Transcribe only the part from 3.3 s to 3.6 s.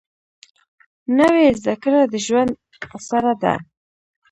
ده